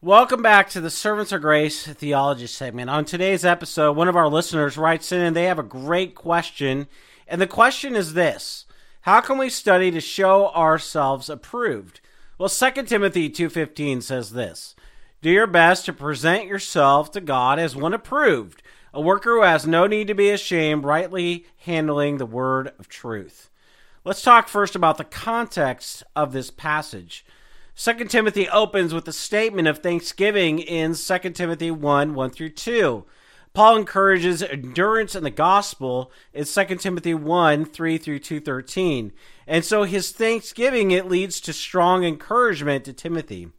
[0.00, 2.88] Welcome back to the Servants of Grace Theology segment.
[2.88, 6.86] On today's episode, one of our listeners writes in and they have a great question.
[7.26, 8.64] And the question is this
[9.00, 12.00] How can we study to show ourselves approved?
[12.38, 14.76] Well, 2 Timothy 2.15 says this
[15.20, 18.62] Do your best to present yourself to God as one approved,
[18.94, 23.50] a worker who has no need to be ashamed, rightly handling the word of truth.
[24.04, 27.24] Let's talk first about the context of this passage.
[27.78, 33.04] 2 Timothy opens with a statement of thanksgiving in 2 Timothy 1 1 through 2.
[33.54, 39.12] Paul encourages endurance in the gospel in 2 Timothy 1 3 through 213.
[39.46, 43.50] And so his thanksgiving it leads to strong encouragement to Timothy.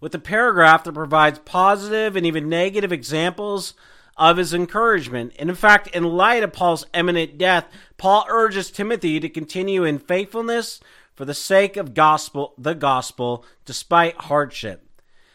[0.00, 3.74] With a paragraph that provides positive and even negative examples
[4.16, 5.32] of his encouragement.
[5.40, 7.66] And in fact, in light of Paul's imminent death,
[7.96, 10.80] Paul urges Timothy to continue in faithfulness,
[11.18, 14.88] for the sake of gospel the gospel despite hardship.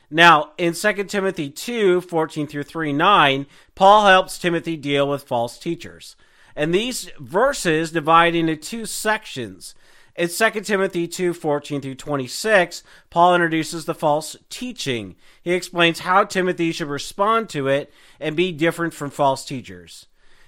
[0.09, 5.59] Now, in 2 Timothy 2 14 through 3 9, Paul helps Timothy deal with false
[5.59, 6.15] teachers.
[6.55, 9.75] And these verses divide into two sections.
[10.15, 15.17] In 2 Timothy 2 14 through 26, Paul introduces the false teaching.
[15.41, 20.05] He explains how Timothy should respond to it and be different from false teachers.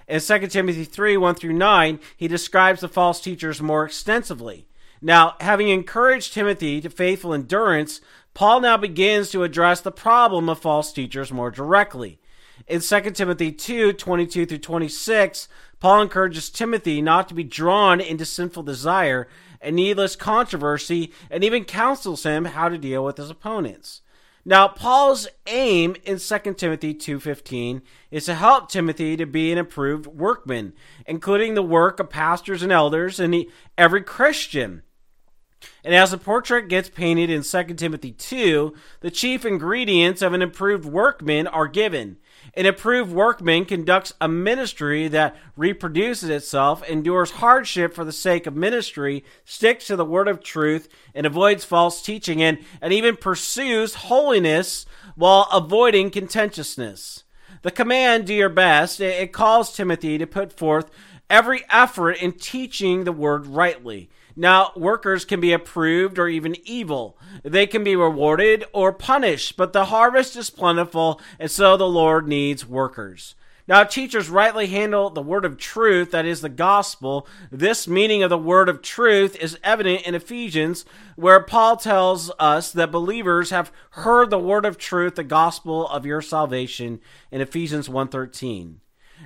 [0.08, 4.66] In 2 Timothy 3 1 through 9, he describes the false teachers more extensively.
[5.06, 8.02] Now, having encouraged Timothy to faithful endurance,
[8.34, 12.20] Paul now begins to address the problem of false teachers more directly.
[12.66, 15.48] In 2 Timothy 2 22 through 26,
[15.80, 19.28] Paul encourages Timothy not to be drawn into sinful desire
[19.62, 24.02] and needless controversy and even counsels him how to deal with his opponents.
[24.44, 30.08] Now, Paul's aim in 2 Timothy 2:15 is to help Timothy to be an approved
[30.08, 30.74] workman,
[31.06, 33.46] including the work of pastors and elders and
[33.78, 34.82] every Christian.
[35.84, 40.42] And as the portrait gets painted in 2 Timothy 2, the chief ingredients of an
[40.42, 42.18] improved workman are given.
[42.54, 48.56] An approved workman conducts a ministry that reproduces itself, endures hardship for the sake of
[48.56, 53.96] ministry, sticks to the word of truth, and avoids false teaching, and, and even pursues
[53.96, 57.24] holiness while avoiding contentiousness.
[57.62, 60.90] The command, do your best, it calls Timothy to put forth
[61.30, 64.10] every effort in teaching the word rightly.
[64.36, 67.18] Now, workers can be approved or even evil.
[67.44, 72.28] They can be rewarded or punished, but the harvest is plentiful, and so the Lord
[72.28, 73.36] needs workers.
[73.68, 77.28] Now, teachers rightly handle the word of truth, that is the gospel.
[77.52, 80.86] This meaning of the word of truth is evident in Ephesians,
[81.16, 86.06] where Paul tells us that believers have heard the word of truth, the gospel of
[86.06, 87.00] your salvation,
[87.32, 88.76] in Ephesians 1.13.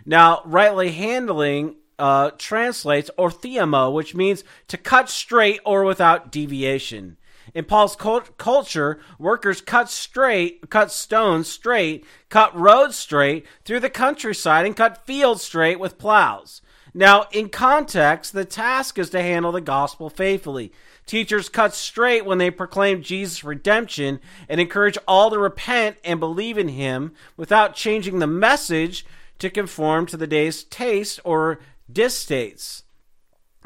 [0.05, 7.17] Now, rightly handling uh, translates orthotomeo, which means to cut straight or without deviation.
[7.53, 13.89] In Paul's cult- culture, workers cut straight, cut stones straight, cut roads straight through the
[13.89, 16.61] countryside, and cut fields straight with plows.
[16.93, 20.71] Now, in context, the task is to handle the gospel faithfully.
[21.05, 26.57] Teachers cut straight when they proclaim Jesus' redemption and encourage all to repent and believe
[26.57, 29.05] in him without changing the message
[29.39, 31.59] to conform to the day's taste or
[31.91, 32.83] distastes.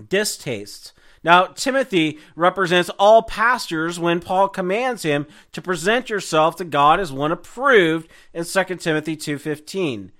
[0.09, 0.93] Distastes.
[1.23, 7.11] Now, Timothy represents all pastors when Paul commands him to present yourself to God as
[7.13, 10.11] one approved in 2 Timothy 2.15.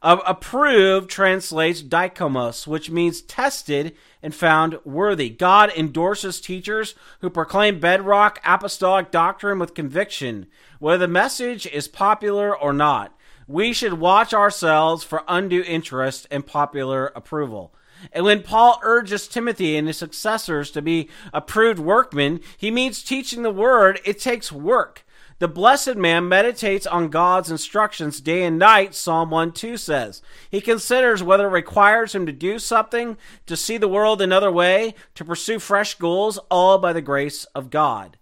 [0.00, 5.30] Uh, approved translates dikaios, which means tested and found worthy.
[5.30, 10.46] God endorses teachers who proclaim bedrock apostolic doctrine with conviction,
[10.80, 13.16] whether the message is popular or not
[13.46, 17.74] we should watch ourselves for undue interest and popular approval.
[18.12, 23.42] And when Paul urges Timothy and his successors to be approved workmen, he means teaching
[23.42, 24.00] the word.
[24.04, 25.04] It takes work.
[25.38, 30.22] The blessed man meditates on God's instructions day and night, Psalm 1 2 says.
[30.48, 33.16] He considers whether it requires him to do something,
[33.46, 37.70] to see the world another way, to pursue fresh goals, all by the grace of
[37.70, 38.18] God.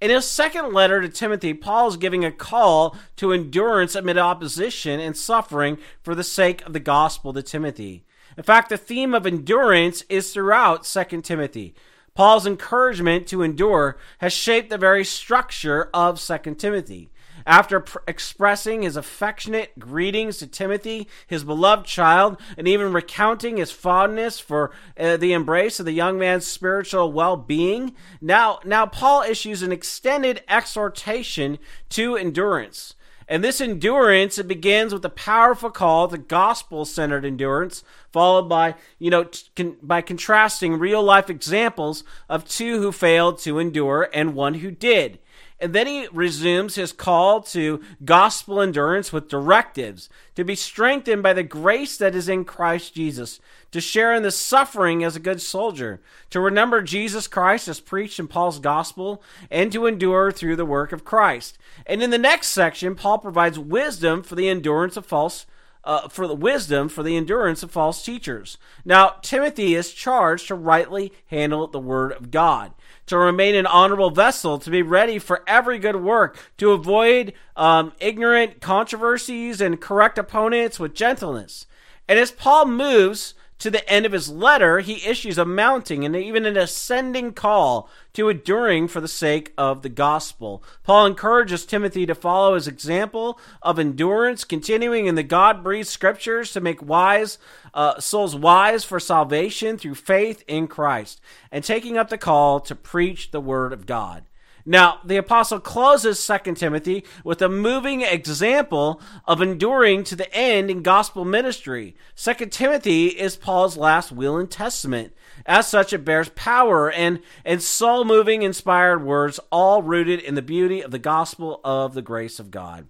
[0.00, 5.00] In his second letter to Timothy, Paul is giving a call to endurance amid opposition
[5.00, 8.04] and suffering for the sake of the gospel to Timothy.
[8.36, 11.74] In fact, the theme of endurance is throughout 2 Timothy.
[12.14, 17.10] Paul's encouragement to endure has shaped the very structure of 2 Timothy.
[17.48, 23.70] After pr- expressing his affectionate greetings to Timothy, his beloved child, and even recounting his
[23.70, 29.62] fondness for uh, the embrace of the young man's spiritual well-being, now now Paul issues
[29.62, 31.58] an extended exhortation
[31.88, 32.94] to endurance.
[33.26, 39.10] And this endurance, it begins with a powerful call to gospel-centered endurance, followed by, you
[39.10, 44.70] know, con- by contrasting real-life examples of two who failed to endure and one who
[44.70, 45.18] did.
[45.60, 51.32] And then he resumes his call to gospel endurance with directives to be strengthened by
[51.32, 53.40] the grace that is in Christ Jesus,
[53.72, 56.00] to share in the suffering as a good soldier,
[56.30, 59.20] to remember Jesus Christ as preached in Paul's gospel,
[59.50, 61.58] and to endure through the work of Christ.
[61.86, 65.44] And in the next section, Paul provides wisdom for the endurance of false
[65.84, 68.58] uh, for the wisdom for the endurance of false teachers.
[68.84, 72.72] Now, Timothy is charged to rightly handle the word of God,
[73.08, 77.92] to remain an honorable vessel, to be ready for every good work, to avoid um,
[78.00, 81.66] ignorant controversies and correct opponents with gentleness.
[82.06, 86.14] And as Paul moves to the end of his letter, he issues a mounting and
[86.14, 90.62] even an ascending call to enduring for the sake of the gospel.
[90.84, 96.52] Paul encourages Timothy to follow his example of endurance, continuing in the God breathed scriptures
[96.52, 97.38] to make wise
[97.74, 101.20] uh, souls wise for salvation through faith in Christ,
[101.50, 104.24] and taking up the call to preach the word of God.
[104.68, 110.70] Now, the apostle closes 2 Timothy with a moving example of enduring to the end
[110.70, 111.96] in gospel ministry.
[112.16, 115.14] 2 Timothy is Paul's last will and testament.
[115.46, 120.42] As such, it bears power and, and soul moving, inspired words, all rooted in the
[120.42, 122.88] beauty of the gospel of the grace of God.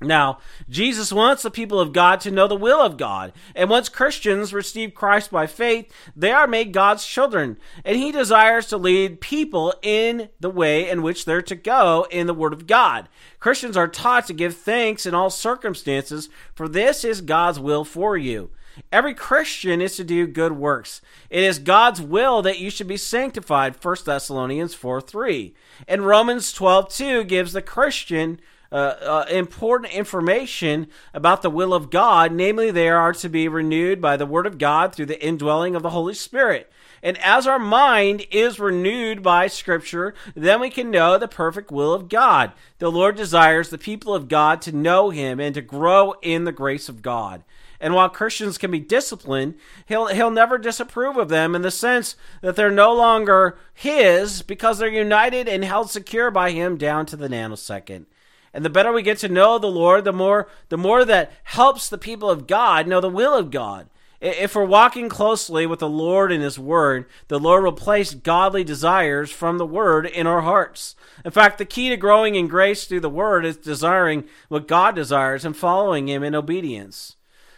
[0.00, 0.38] Now,
[0.68, 3.32] Jesus wants the people of God to know the will of God.
[3.54, 7.58] And once Christians receive Christ by faith, they are made God's children.
[7.84, 12.26] And He desires to lead people in the way in which they're to go in
[12.26, 13.08] the Word of God.
[13.40, 18.16] Christians are taught to give thanks in all circumstances, for this is God's will for
[18.16, 18.50] you.
[18.90, 21.02] Every Christian is to do good works.
[21.28, 25.54] It is God's will that you should be sanctified, 1 Thessalonians 4 3.
[25.86, 28.40] And Romans 12 2 gives the Christian
[28.72, 34.16] uh, important information about the will of God, namely, they are to be renewed by
[34.16, 36.70] the Word of God through the indwelling of the Holy Spirit.
[37.02, 41.94] And as our mind is renewed by Scripture, then we can know the perfect will
[41.94, 42.52] of God.
[42.78, 46.52] The Lord desires the people of God to know Him and to grow in the
[46.52, 47.42] grace of God.
[47.80, 49.54] And while Christians can be disciplined,
[49.86, 54.78] he'll he'll never disapprove of them in the sense that they're no longer his because
[54.78, 58.04] they're united and held secure by him down to the nanosecond.
[58.52, 61.88] And the better we get to know the Lord, the more the more that helps
[61.88, 63.88] the people of God know the will of God.
[64.20, 68.64] If we're walking closely with the Lord and His Word, the Lord will place godly
[68.64, 70.94] desires from the Word in our hearts.
[71.24, 74.94] In fact, the key to growing in grace through the Word is desiring what God
[74.94, 77.16] desires and following Him in obedience.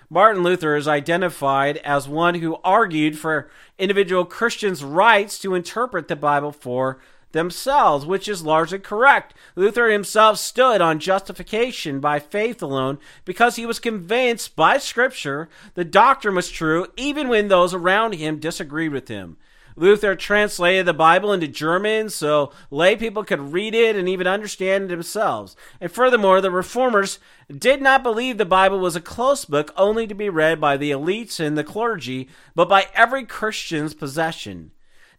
[0.09, 6.15] Martin Luther is identified as one who argued for individual Christians' rights to interpret the
[6.15, 7.01] Bible for
[7.33, 9.35] themselves, which is largely correct.
[9.57, 15.85] Luther himself stood on justification by faith alone because he was convinced by Scripture the
[15.85, 19.37] doctrine was true even when those around him disagreed with him.
[19.77, 24.85] Luther translated the Bible into German so lay people could read it and even understand
[24.85, 25.57] it themselves.
[25.81, 27.19] And furthermore, the reformers
[27.51, 30.91] did not believe the Bible was a close book only to be read by the
[30.91, 34.73] elites and the clergy, but by every Christian's possession.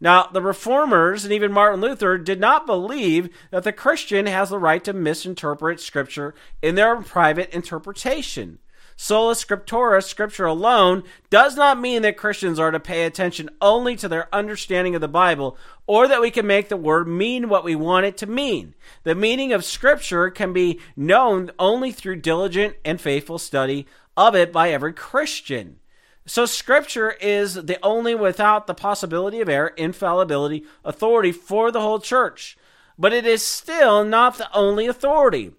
[0.03, 4.60] Now, the reformers and even Martin Luther did not believe that the Christian has the
[4.60, 8.60] right to misinterpret Scripture in their private interpretation.
[8.98, 14.10] Sola Scriptura, Scripture alone, does not mean that Christians are to pay attention only to
[14.10, 15.57] their understanding of the Bible
[15.88, 18.75] or that we can make the word mean what we want it to mean.
[19.03, 24.51] The meaning of Scripture can be known only through diligent and faithful study of it
[24.51, 25.79] by every Christian.
[26.25, 31.99] So scripture is the only without the possibility of error, infallibility, authority for the whole
[31.99, 32.57] church.
[32.97, 35.51] But it is still not the only authority.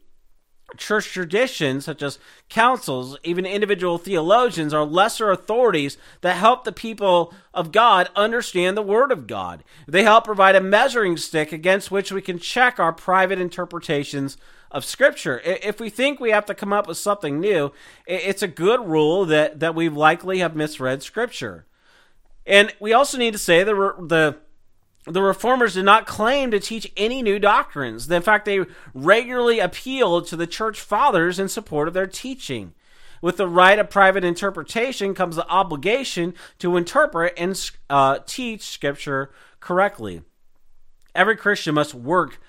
[0.76, 2.18] Church traditions, such as
[2.48, 8.82] councils, even individual theologians, are lesser authorities that help the people of God understand the
[8.82, 9.62] Word of God.
[9.86, 14.36] They help provide a measuring stick against which we can check our private interpretations
[14.74, 15.40] of Scripture.
[15.44, 17.72] If we think we have to come up with something new,
[18.06, 21.64] it's a good rule that, that we likely have misread Scripture.
[22.44, 24.36] And we also need to say the, the
[25.06, 28.10] the reformers did not claim to teach any new doctrines.
[28.10, 28.64] In fact, they
[28.94, 32.72] regularly appealed to the church fathers in support of their teaching.
[33.20, 39.30] With the right of private interpretation comes the obligation to interpret and uh, teach Scripture
[39.60, 40.22] correctly.
[41.14, 42.40] Every Christian must work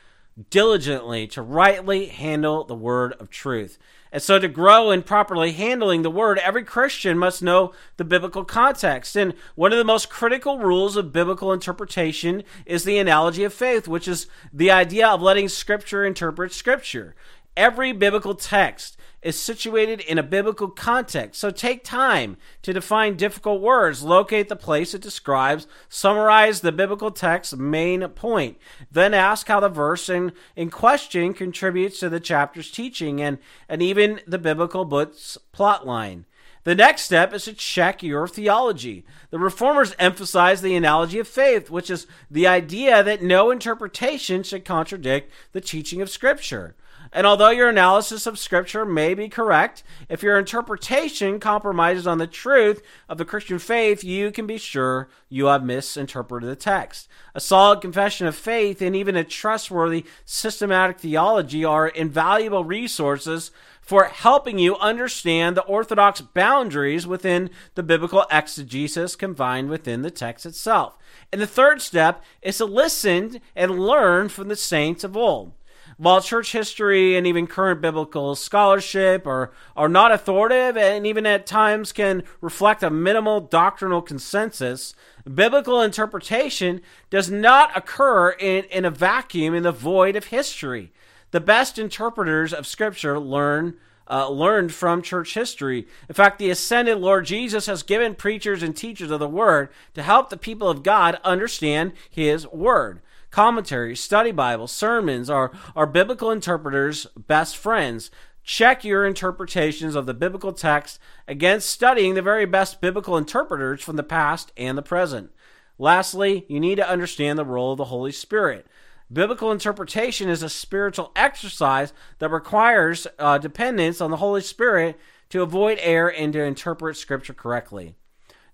[0.50, 3.78] diligently to rightly handle the word of truth.
[4.12, 8.46] And so, to grow in properly handling the word, every Christian must know the biblical
[8.46, 9.18] context.
[9.18, 13.90] And one of the most critical rules of biblical interpretation is the analogy of faith,
[13.90, 17.14] which is the idea of letting Scripture interpret Scripture.
[17.58, 21.40] Every biblical text is situated in a biblical context.
[21.42, 27.10] So take time to define difficult words, locate the place it describes, summarize the biblical
[27.10, 28.58] text's main point.
[28.92, 33.82] Then ask how the verse in, in question contributes to the chapter's teaching and, and
[33.82, 36.26] even the biblical book's plot line.
[36.66, 39.06] The next step is to check your theology.
[39.30, 44.66] The reformers emphasize the analogy of faith, which is the idea that no interpretation should
[44.66, 46.76] contradict the teaching of Scripture.
[47.16, 52.28] And although your analysis of Scripture may be correct, if your interpretation compromises on the
[52.28, 57.08] truth of the Christian faith, you can be sure you have misinterpreted the text.
[57.34, 64.04] A solid confession of faith and even a trustworthy systematic theology are invaluable resources for
[64.06, 70.98] helping you understand the orthodox boundaries within the biblical exegesis confined within the text itself.
[71.32, 75.54] And the third step is to listen and learn from the saints of old.
[75.98, 81.46] While church history and even current biblical scholarship are, are not authoritative and even at
[81.46, 84.94] times can reflect a minimal doctrinal consensus,
[85.34, 90.92] biblical interpretation does not occur in, in a vacuum in the void of history.
[91.32, 93.76] The best interpreters of Scripture learn
[94.08, 95.88] uh, learned from church history.
[96.08, 100.04] In fact, the ascended Lord Jesus has given preachers and teachers of the Word to
[100.04, 103.02] help the people of God understand His Word
[103.36, 108.10] commentaries, study Bibles, sermons are, are biblical interpreters' best friends.
[108.46, 113.98] Check your interpretations of the biblical text against studying the very best biblical interpreters from
[113.98, 115.34] the past and the present.
[115.78, 118.68] Lastly, you need to understand the role of the Holy Spirit.
[119.12, 124.98] Biblical interpretation is a spiritual exercise that requires uh, dependence on the Holy Spirit
[125.32, 127.96] to avoid error and to interpret Scripture correctly.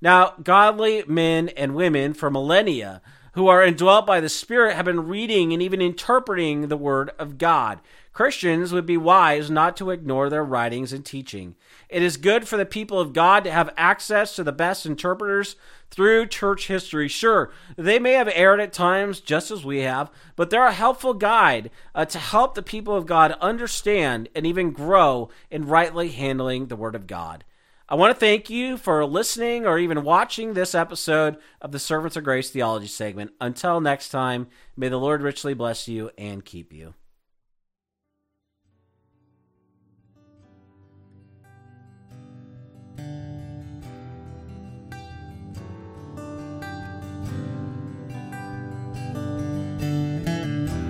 [0.01, 5.07] Now, godly men and women for millennia who are indwelt by the Spirit have been
[5.07, 7.79] reading and even interpreting the Word of God.
[8.13, 11.55] Christians would be wise not to ignore their writings and teaching.
[11.87, 15.55] It is good for the people of God to have access to the best interpreters
[15.89, 17.07] through church history.
[17.07, 21.13] Sure, they may have erred at times, just as we have, but they're a helpful
[21.13, 26.67] guide uh, to help the people of God understand and even grow in rightly handling
[26.67, 27.45] the Word of God.
[27.91, 32.15] I want to thank you for listening or even watching this episode of the Servants
[32.15, 33.31] of Grace Theology segment.
[33.41, 36.93] Until next time, may the Lord richly bless you and keep you.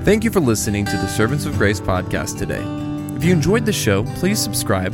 [0.04, 2.62] Thank you for listening to the Servants of Grace podcast today.
[3.16, 4.94] If you enjoyed the show, please subscribe